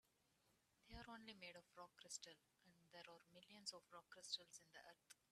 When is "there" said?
2.91-3.05